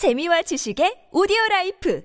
[0.00, 2.02] 재미와 지식의 오디오 라이프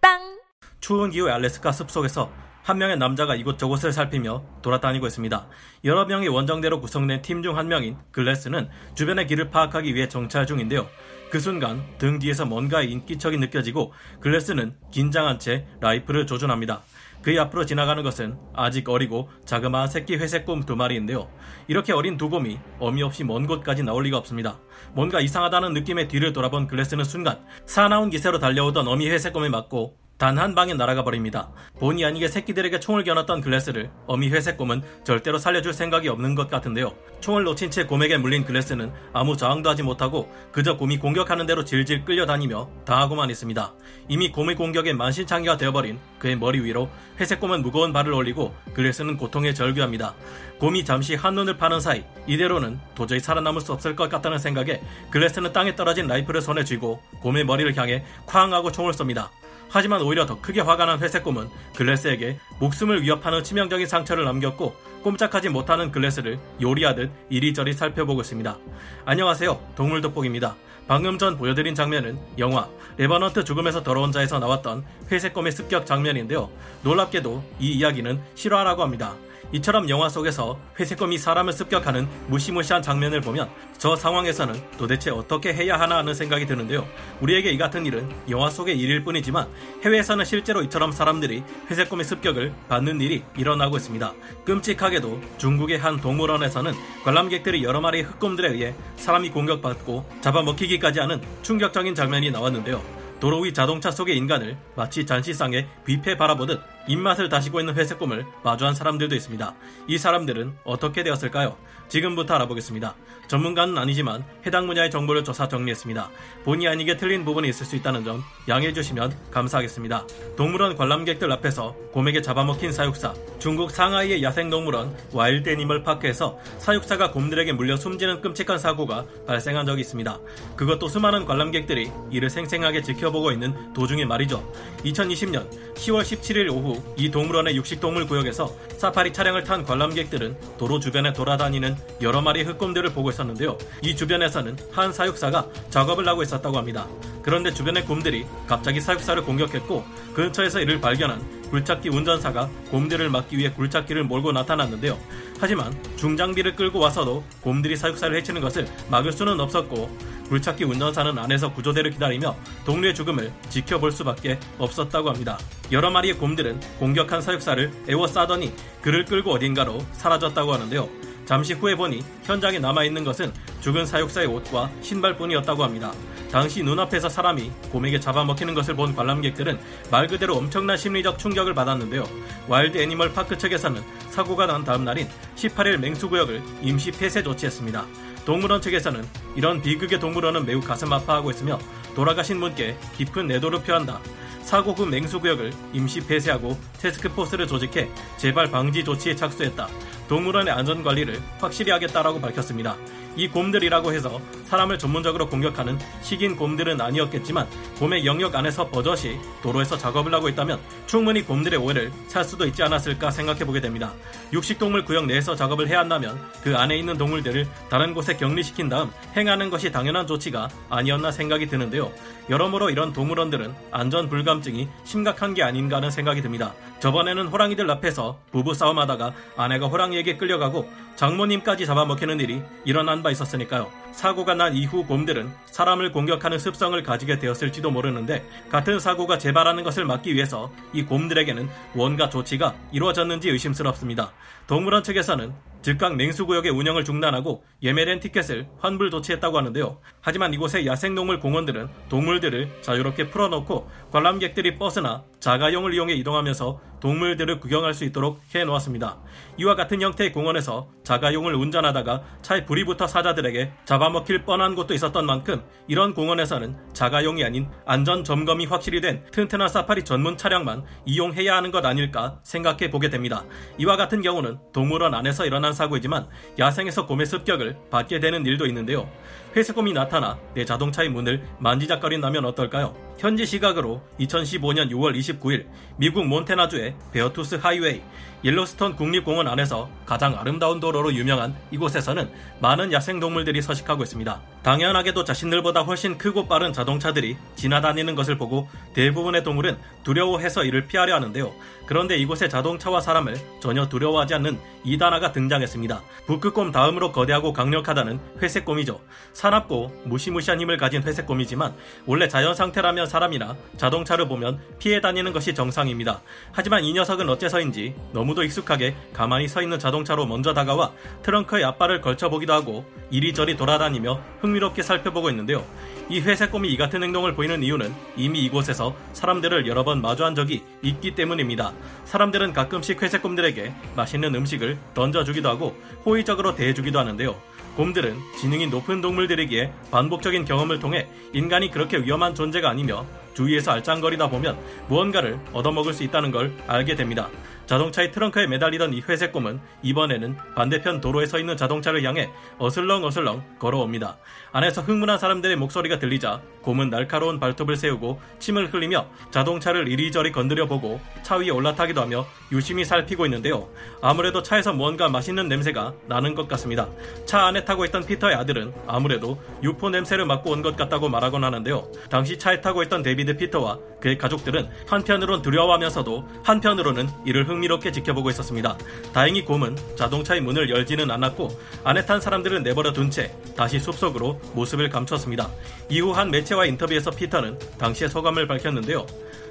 [0.00, 0.40] 팟빵
[0.80, 2.28] 추운 기후 알래스카 숲속에서
[2.64, 5.46] 한 명의 남자가 이곳저곳을 살피며 돌아다니고 있습니다.
[5.84, 10.88] 여러 명의 원정대로 구성된 팀 중 한 명인 글래스는 주변의 길을 파악하기 위해 정찰 중인데요.
[11.30, 16.82] 그 순간 등 뒤에서 뭔가의 인기척이 느껴지고 글래스는 긴장한 채 라이플을 조준합니다.
[17.22, 21.28] 그의 앞으로 지나가는 것은 아직 어리고 자그마한 새끼 회색 곰 두 마리인데요.
[21.68, 24.58] 이렇게 어린 두 곰이 어미 없이 먼 곳까지 나올 리가 없습니다.
[24.92, 30.36] 뭔가 이상하다는 느낌의 뒤를 돌아본 글래스는 순간 사나운 기세로 달려오던 어미 회색 곰에 맞고 단
[30.36, 31.48] 한 방에 날아가 버립니다.
[31.78, 36.92] 본의 아니게 새끼들에게 총을 겨눴던 글래스를 어미 회색곰은 절대로 살려줄 생각이 없는 것 같은데요.
[37.22, 42.04] 총을 놓친 채 곰에게 물린 글래스는 아무 저항도 하지 못하고 그저 곰이 공격하는 대로 질질
[42.04, 43.72] 끌려다니며 당하고만 있습니다.
[44.08, 50.14] 이미 곰의 공격에 만신창이가 되어버린 그의 머리 위로 회색곰은 무거운 발을 올리고 글래스는 고통에 절규합니다.
[50.58, 55.74] 곰이 잠시 한눈을 파는 사이 이대로는 도저히 살아남을 수 없을 것 같다는 생각에 글래스는 땅에
[55.74, 59.30] 떨어진 라이플을 손에 쥐고 곰의 머리를 향해 쾅 하고 총을 쏩니다.
[59.72, 65.92] 하지만 오히려 더 크게 화가 난 회색곰은 글래스에게 목숨을 위협하는 치명적인 상처를 남겼고 꼼짝하지 못하는
[65.92, 68.58] 글래스를 요리하듯 이리저리 살펴보고 있습니다.
[69.04, 69.60] 안녕하세요.
[69.76, 70.56] 동물 돋보기입니다.
[70.88, 76.50] 방금 전 보여드린 장면은 영화 레버넌트 죽음에서 돌아온 자에서 나왔던 회색곰의 습격 장면인데요.
[76.82, 79.14] 놀랍게도 이 이야기는 실화라고 합니다.
[79.52, 85.98] 이처럼 영화 속에서 회색검이 사람을 습격하는 무시무시한 장면을 보면 저 상황에서는 도대체 어떻게 해야 하나
[85.98, 86.86] 하는 생각이 드는데요.
[87.20, 89.48] 우리에게 이 같은 일은 영화 속의 일일 뿐이지만
[89.84, 94.12] 해외에서는 실제로 이처럼 사람들이 회색검의 습격을 받는 일이 일어나고 있습니다.
[94.44, 102.30] 끔찍하게도 중국의 한 동물원에서는 관람객들이 여러 마리의 흑곰들에 의해 사람이 공격받고 잡아먹히기까지 하는 충격적인 장면이
[102.30, 103.00] 나왔는데요.
[103.20, 109.14] 도로 위 자동차 속의 인간을 마치 잔치상에 뷔페 바라보듯 입맛을 다시고 있는 회색곰을 마주한 사람들도
[109.14, 109.54] 있습니다.
[109.86, 111.56] 이 사람들은 어떻게 되었을까요?
[111.88, 112.94] 지금부터 알아보겠습니다.
[113.26, 116.10] 전문가는 아니지만 해당 분야의 정보를 조사 정리했습니다.
[116.44, 120.06] 본의 아니게 틀린 부분이 있을 수 있다는 점 양해해 주시면 감사하겠습니다.
[120.36, 127.76] 동물원 관람객들 앞에서 곰에게 잡아먹힌 사육사, 중국 상하이의 야생동물원 Wild Animal Park에서 사육사가 곰들에게 물려
[127.76, 130.18] 숨지는 끔찍한 사고가 발생한 적이 있습니다.
[130.56, 134.52] 그것도 수많은 관람객들이 이를 생생하게 지켜보고 있는 도중에 말이죠.
[134.84, 141.76] 2020년 10월 17일 오후 이 동물원의 육식동물 구역에서 사파리 차량을 탄 관람객들은 도로 주변에 돌아다니는
[142.02, 143.56] 여러 마리 흑곰들을 보고 있었는데요.
[143.82, 146.86] 이 주변에서는 한 사육사가 작업을 하고 있었다고 합니다.
[147.22, 154.04] 그런데 주변의 곰들이 갑자기 사육사를 공격했고 근처에서 이를 발견한 굴착기 운전사가 곰들을 막기 위해 굴착기를
[154.04, 154.96] 몰고 나타났는데요.
[155.40, 159.90] 하지만 중장비를 끌고 와서도 곰들이 사육사를 해치는 것을 막을 수는 없었고
[160.28, 165.38] 굴착기 운전사는 안에서 구조대를 기다리며 동료의 죽음을 지켜볼 수밖에 없었다고 합니다.
[165.72, 170.88] 여러 마리의 곰들은 공격한 사육사를 에워싸더니 그를 끌고 어딘가로 사라졌다고 하는데요.
[171.30, 175.92] 잠시 후에 보니 현장에 남아있는 것은 죽은 사육사의 옷과 신발뿐이었다고 합니다.
[176.32, 179.60] 당시 눈앞에서 사람이 곰에게 잡아먹히는 것을 본 관람객들은
[179.92, 182.04] 말 그대로 엄청난 심리적 충격을 받았는데요.
[182.48, 187.86] Wild Animal Park 측에서는 사고가 난 다음 날인 18일 맹수구역을 임시 폐쇄 조치했습니다.
[188.24, 191.60] 동물원 측에서는 이런 비극의 동물원은 매우 가슴 아파하고 있으며
[191.94, 194.00] 돌아가신 분께 깊은 내도를 표한다.
[194.42, 199.68] 사고 후 맹수구역을 임시 폐쇄하고 테스크포스를 조직해 재발 방지 조치에 착수했다.
[200.10, 202.76] 동물원의 안전관리를 확실히 하겠다라고 밝혔습니다.
[203.20, 207.46] 이 곰들이라고 해서 사람을 전문적으로 공격하는 식인 곰들은 아니었겠지만
[207.78, 213.10] 곰의 영역 안에서 버젓이 도로에서 작업을 하고 있다면 충분히 곰들의 오해를 살 수도 있지 않았을까
[213.10, 213.92] 생각해 보게 됩니다.
[214.32, 219.50] 육식동물 구역 내에서 작업을 해야 한다면 그 안에 있는 동물들을 다른 곳에 격리시킨 다음 행하는
[219.50, 221.92] 것이 당연한 조치가 아니었나 생각이 드는데요.
[222.30, 226.54] 여러모로 이런 동물원들은 안전 불감증이 심각한 게 아닌가 하는 생각이 듭니다.
[226.78, 233.70] 저번에는 호랑이들 앞에서 부부 싸움하다가 아내가 호랑이에게 끌려가고 장모님까지 잡아먹히는 일이 일어난 바 있었으니까요.
[233.92, 240.14] 사고가 난 이후 곰들은 사람을 공격하는 습성을 가지게 되었을지도 모르는데 같은 사고가 재발하는 것을 막기
[240.14, 244.12] 위해서 이 곰들에게는 뭔가 조치가 이루어졌는지 의심스럽습니다.
[244.46, 245.32] 동물원 측에서는
[245.62, 249.78] 즉각 맹수구역의 운영을 중단하고 예매된 티켓을 환불 조치했다고 하는데요.
[250.00, 257.84] 하지만 이곳의 야생동물 공원들은 동물들을 자유롭게 풀어놓고 관람객들이 버스나 자가용을 이용해 이동하면서 동물들을 구경할 수
[257.84, 258.98] 있도록 해놓았습니다.
[259.36, 265.42] 이와 같은 형태의 공원에서 자가용을 운전하다가 차에 불이 붙어 사자들에게 잡아먹힐 뻔한 곳도 있었던 만큼
[265.68, 271.64] 이런 공원에서는 자가용이 아닌 안전 점검이 확실히 된 튼튼한 사파리 전문 차량만 이용해야 하는 것
[271.64, 273.24] 아닐까 생각해 보게 됩니다.
[273.58, 276.08] 이와 같은 경우는 동물원 안에서 일어난 사고이지만
[276.38, 278.90] 야생에서 곰의 습격을 받게 되는 일도 있는데요.
[279.36, 282.74] 회색곰이 나타나 내 자동차의 문을 만지작거린다면 어떨까요?
[282.98, 287.80] 현지 시각으로 2015년 6월 29일 미국 몬테나주의 베어투스 하이웨이
[288.22, 292.10] 옐로스톤 국립공원 안에서 가장 아름다운 도로로 유명한 이곳에서는
[292.40, 294.20] 많은 야생동물들이 서식하고 있습니다.
[294.42, 300.94] 당연하게도 자신들보다 훨씬 크고 빠른 자동 자동차들이 지나다니는 것을 보고 대부분의 동물은 두려워해서 이를 피하려
[300.94, 301.32] 하는데요.
[301.70, 305.80] 그런데 이곳에 자동차와 사람을 전혀 두려워하지 않는 이단아가 등장했습니다.
[306.08, 308.80] 북극곰 다음으로 거대하고 강력하다는 회색곰이죠.
[309.12, 311.54] 사납고 무시무시한 힘을 가진 회색곰이지만
[311.86, 316.00] 원래 자연 상태라면 사람이나 자동차를 보면 피해 다니는 것이 정상입니다.
[316.32, 320.72] 하지만 이 녀석은 어째서인지 너무도 익숙하게 가만히 서 있는 자동차로 먼저 다가와
[321.04, 325.44] 트렁크에 앞발을 걸쳐보기도 하고 이리저리 돌아다니며 흥미롭게 살펴보고 있는데요.
[325.90, 330.44] 이 회색 곰이 이 같은 행동을 보이는 이유는 이미 이곳에서 사람들을 여러 번 마주한 적이
[330.62, 331.52] 있기 때문입니다.
[331.84, 337.16] 사람들은 가끔씩 회색 곰들에게 맛있는 음식을 던져주기도 하고 호의적으로 대해주기도 하는데요.
[337.56, 344.38] 곰들은 지능이 높은 동물들이기에 반복적인 경험을 통해 인간이 그렇게 위험한 존재가 아니며 주위에서 알짱거리다 보면
[344.68, 347.08] 무언가를 얻어먹을 수 있다는 걸 알게 됩니다.
[347.50, 352.08] 자동차의 트렁크에 매달리던 이 회색 곰은 이번에는 반대편 도로에 서 있는 자동차를 향해
[352.38, 353.98] 어슬렁어슬렁 걸어옵니다.
[354.30, 360.80] 안에서 흥분한 사람들의 목소리가 들리자 곰은 날카로운 발톱을 세우고 침을 흘리며 자동차를 이리저리 건드려 보고
[361.02, 363.48] 차 위에 올라타기도 하며 유심히 살피고 있는데요.
[363.82, 366.68] 아무래도 차에서 무언가 맛있는 냄새가 나는 것 같습니다.
[367.04, 371.66] 차 안에 타고 있던 피터의 아들은 아무래도 육포 냄새를 맡고 온 것 같다고 말하곤 하는데요.
[371.90, 378.56] 당시 차에 타고 있던 데비드 피터와 그의 가족들은 한편으론 두려워하면서도 한편으로는 이를 흥미롭게 지켜보고 있었습니다.
[378.92, 381.28] 다행히 곰은 자동차의 문을 열지는 않았고
[381.64, 385.30] 안에 탄 사람들을 내버려 둔 채 다시 숲속으로 모습을 감췄습니다.
[385.68, 388.86] 이후 한 매체와 인터뷰에서 피터는 당시의 소감을 밝혔는데요.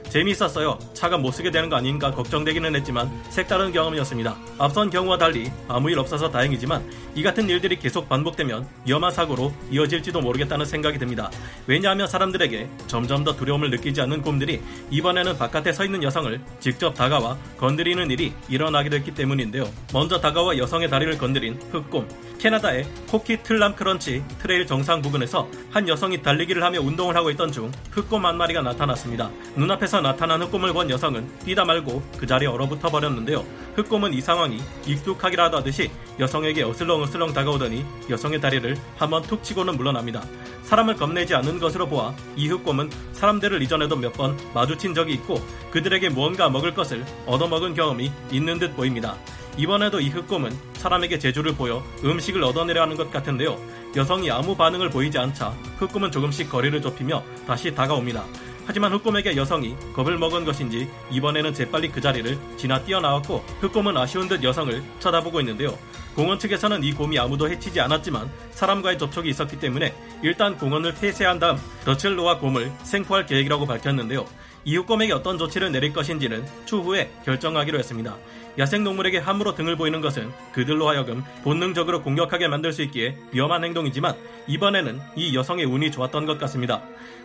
[0.09, 0.79] 재미있었어요.
[0.93, 4.35] 차가 못 쓰게 되는 거 아닌가 걱정되기는 했지만 색다른 경험이었습니다.
[4.57, 6.83] 앞선 경우와 달리 아무 일 없어서 다행이지만
[7.15, 11.29] 이 같은 일들이 계속 반복되면 위험한 사고로 이어질지도 모르겠다는 생각이 듭니다.
[11.67, 17.37] 왜냐하면 사람들에게 점점 더 두려움을 느끼지 않는 곰들이 이번에는 바깥에 서 있는 여성을 직접 다가와
[17.57, 19.69] 건드리는 일이 일어나게 됐기 때문인데요.
[19.93, 22.07] 먼저 다가와 여성의 다리를 건드린 흑곰.
[22.39, 28.25] 캐나다의 코퀴틀람 Crunch Trail 정상 부근에서 한 여성이 달리기를 하며 운동을 하고 있던 중 흑곰
[28.25, 29.29] 한 마리가 나타났습니다.
[29.55, 33.45] 눈앞에서 나타난 흑곰을 본 여성은 뛰다 말고 그 자리에 얼어붙어 버렸는데요.
[33.75, 40.23] 흑곰은 이 상황이 익숙하기라도 하듯이 여성에게 어슬렁어슬렁 다가오더니 여성의 다리를 한번 툭 치고는 물러납니다.
[40.63, 45.41] 사람을 겁내지 않는 것으로 보아 이 흑곰은 사람들을 이전에도 몇 번 마주친 적이 있고
[45.71, 49.15] 그들에게 무언가 먹을 것을 얻어먹은 경험이 있는 듯 보입니다.
[49.57, 53.57] 이번에도 이 흑곰은 사람에게 제주를 보여 음식을 얻어내려 하는 것 같은데요.
[53.95, 58.23] 여성이 아무 반응을 보이지 않자 흑곰은 조금씩 거리를 좁히며 다시 다가옵니다.
[58.69, 64.43] 하지만 흑곰에게 여성이 겁을 먹은 것인지 이번에는 재빨리 그 자리를 지나 뛰어나왔고 흑곰은 아쉬운 듯
[64.43, 65.75] 여성을 쳐다보고 있는데요.
[66.13, 71.57] 공원 측에서는 이 곰이 아무도 해치지 않았지만 사람과의 접촉이 있었기 때문에 일단 공원을 폐쇄한 다음
[72.15, 74.27] 놓아 곰을 생포할 계획이라고 밝혔는데요.
[74.69, 78.15] 이웃곰에게 어떤 조치를 내릴 것인지는 추후에 결정하기로 했습니다.
[78.59, 84.15] 야생동물에게 함부로 등을 보이는 것은 그들로 하여금 본능적으로 공격하게 만들 수 있기에 위험한 행동이지만
[84.47, 86.83] 이번에는 이 여성의 운이 좋았던 것 같습니다.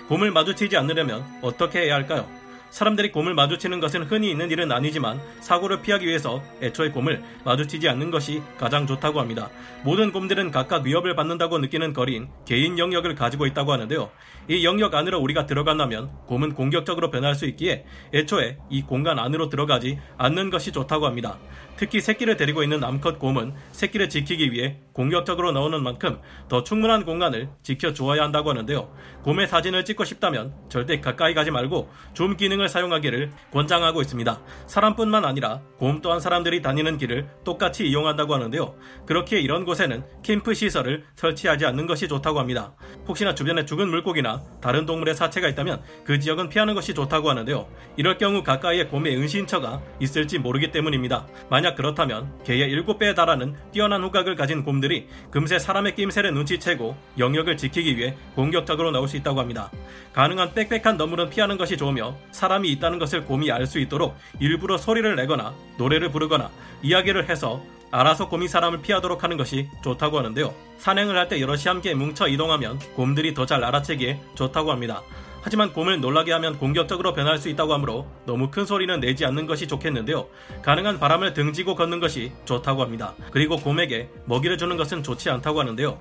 [0.08, 2.26] 곰을 마주치지 않으려면 어떻게 해야 할까요?
[2.74, 8.10] 사람들이 곰을 마주치는 것은 흔히 있는 일은 아니지만 사고를 피하기 위해서 애초에 곰을 마주치지 않는
[8.10, 9.48] 것이 가장 좋다고 합니다.
[9.84, 14.10] 모든 곰들은 각각 위협을 받는다고 느끼는 거리인 개인 영역을 가지고 있다고 하는데요.
[14.48, 20.00] 이 영역 안으로 우리가 들어간다면 곰은 공격적으로 변할 수 있기에 애초에 이 공간 안으로 들어가지
[20.18, 21.38] 않는 것이 좋다고 합니다.
[21.76, 27.48] 특히 새끼를 데리고 있는 암컷 곰은 새끼를 지키기 위해 공격적으로 나오는 만큼 더 충분한 공간을
[27.62, 28.92] 지켜주어야 한다고 하는데요.
[29.22, 34.40] 곰의 사진을 찍고 싶다면 절대 가까이 가지 말고 줌 기능을 사용하기를 권장하고 있습니다.
[34.66, 38.74] 사람뿐만 아니라 곰 또한 사람들이 다니는 길을 똑같이 이용한다고 하는데요.
[39.06, 42.74] 그렇기에 이런 곳에는 캠프 시설을 설치하지 않는 것이 좋다고 합니다.
[43.06, 47.68] 혹시나 주변에 죽은 물고기나 다른 동물의 사체가 있다면 그 지역은 피하는 것이 좋다고 하는데요.
[47.96, 51.26] 이럴 경우 가까이에 곰의 은신처가 있을지 모르기 때문입니다.
[51.50, 57.96] 만약 그렇다면 개의 7배에 달하는 뛰어난 후각을 가진 곰들이 금세 사람의 낌새를 눈치채고 영역을 지키기
[57.96, 59.70] 위해 공격적으로 나올 수 있다고 합니다.
[60.12, 64.76] 가능한 빽빽한 너물은 피하는 것이 좋으며 사람 이 있다는 것을 곰이 알 수 있도록 일부러
[64.76, 66.50] 소리를 내거나 노래를 부르거나
[66.82, 70.52] 이야기를 해서 알아서 곰이 사람을 피하도록 하는 것이 좋다고 하는데요.
[70.78, 75.00] 산행을 할 때 여럿이 함께 뭉쳐 이동하면 곰들이 더 잘 알아채기에 좋다고 합니다.
[75.42, 79.68] 하지만 곰을 놀라게 하면 공격적으로 변할 수 있다고 하므로 너무 큰 소리는 내지 않는 것이
[79.68, 80.26] 좋겠는데요.
[80.62, 83.14] 가능한 바람을 등지고 걷는 것이 좋다고 합니다.
[83.30, 85.98] 그리고 곰에게 먹이를 주는 것은 좋지 않다고 하는데요.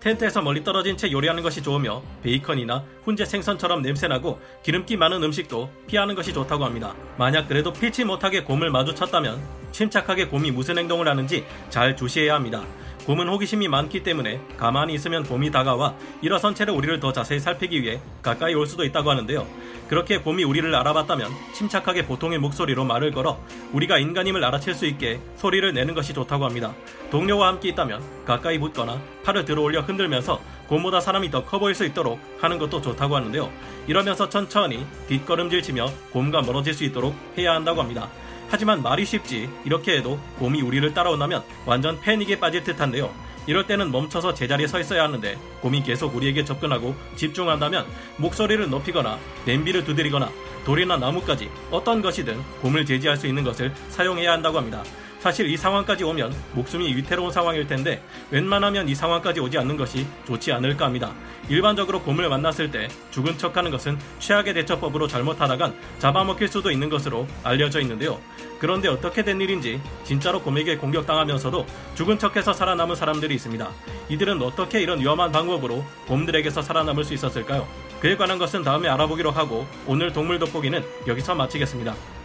[0.00, 6.14] 텐트에서 멀리 떨어진 채 요리하는 것이 좋으며 베이컨이나 훈제 생선처럼 냄새나고 기름기 많은 음식도 피하는
[6.14, 6.94] 것이 좋다고 합니다.
[7.18, 9.40] 만약 그래도 피치 못하게 곰을 마주쳤다면
[9.72, 12.64] 침착하게 곰이 무슨 행동을 하는지 잘 주시해야 합니다.
[13.06, 18.00] 곰은 호기심이 많기 때문에 가만히 있으면 곰이 다가와 일어선 채로 우리를 더 자세히 살피기 위해
[18.22, 19.46] 가까이 올 수도 있다고 하는데요.
[19.88, 23.40] 그렇게 곰이 우리를 알아봤다면 침착하게 보통의 목소리로 말을 걸어
[23.72, 26.72] 우리가 인간임을 알아챌 수 있게 소리를 내는 것이 좋다고 합니다.
[27.10, 31.84] 동료와 함께 있다면 가까이 붙거나 팔을 들어 올려 흔들면서 곰보다 사람이 더 커 보일 수
[31.84, 33.50] 있도록 하는 것도 좋다고 하는데요.
[33.88, 38.08] 이러면서 천천히 뒷걸음질 치며 곰과 멀어질 수 있도록 해야 한다고 합니다.
[38.50, 43.14] 하지만 말이 쉽지 이렇게 해도 곰이 우리를 따라온다면 완전 패닉에 빠질 듯한데요.
[43.46, 47.86] 이럴 때는 멈춰서 제자리에 서 있어야 하는데 곰이 계속 우리에게 접근하고 집중한다면
[48.18, 50.30] 목소리를 높이거나 냄비를 두드리거나
[50.64, 54.82] 돌이나 나무까지 어떤 것이든 곰을 제지할 수 있는 것을 사용해야 한다고 합니다.
[55.20, 60.50] 사실 이 상황까지 오면 목숨이 위태로운 상황일 텐데 웬만하면 이 상황까지 오지 않는 것이 좋지
[60.50, 61.12] 않을까 합니다.
[61.48, 67.80] 일반적으로 곰을 만났을 때 죽은 척하는 것은 최악의 대처법으로 잘못하다간 잡아먹힐 수도 있는 것으로 알려져
[67.80, 68.18] 있는데요.
[68.58, 73.70] 그런데 어떻게 된 일인지 진짜로 곰에게 공격당하면서도 죽은 척해서 살아남은 사람들이 있습니다.
[74.08, 77.68] 이들은 어떻게 이런 위험한 방법으로 곰들에게서 살아남을 수 있었을까요?
[78.00, 82.19] 그에 관한 것은 다음에 알아보기로 하고 오늘 동물 돋보기는 여기서 마치겠습니다.